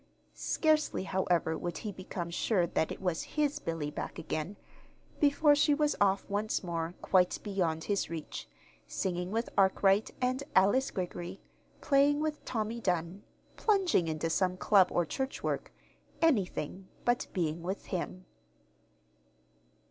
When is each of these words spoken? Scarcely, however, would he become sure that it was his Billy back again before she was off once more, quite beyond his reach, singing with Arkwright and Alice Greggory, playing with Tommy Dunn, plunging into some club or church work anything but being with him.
Scarcely, 0.33 1.03
however, 1.03 1.55
would 1.55 1.77
he 1.77 1.91
become 1.91 2.31
sure 2.31 2.65
that 2.65 2.91
it 2.91 2.99
was 3.03 3.21
his 3.37 3.59
Billy 3.59 3.91
back 3.91 4.17
again 4.17 4.57
before 5.19 5.53
she 5.53 5.75
was 5.75 5.95
off 6.01 6.27
once 6.27 6.63
more, 6.63 6.95
quite 7.03 7.37
beyond 7.43 7.83
his 7.83 8.09
reach, 8.09 8.49
singing 8.87 9.29
with 9.29 9.51
Arkwright 9.55 10.09
and 10.19 10.41
Alice 10.55 10.89
Greggory, 10.89 11.39
playing 11.81 12.19
with 12.19 12.43
Tommy 12.45 12.79
Dunn, 12.79 13.21
plunging 13.57 14.07
into 14.07 14.27
some 14.31 14.57
club 14.57 14.91
or 14.91 15.05
church 15.05 15.43
work 15.43 15.71
anything 16.19 16.87
but 17.05 17.27
being 17.31 17.61
with 17.61 17.85
him. 17.93 18.25